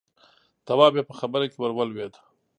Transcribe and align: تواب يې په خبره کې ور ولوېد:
تواب 0.67 0.93
يې 0.97 1.03
په 1.09 1.13
خبره 1.19 1.45
کې 1.51 1.57
ور 1.59 1.71
ولوېد: 1.75 2.13